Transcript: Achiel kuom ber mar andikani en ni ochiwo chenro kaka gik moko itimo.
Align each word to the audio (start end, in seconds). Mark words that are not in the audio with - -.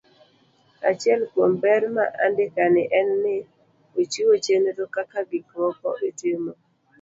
Achiel 0.89 1.21
kuom 1.31 1.51
ber 1.63 1.83
mar 1.95 2.09
andikani 2.25 2.83
en 2.99 3.09
ni 3.23 3.35
ochiwo 3.99 4.33
chenro 4.45 4.83
kaka 4.95 5.19
gik 5.29 5.47
moko 5.59 5.87
itimo. 6.09 6.51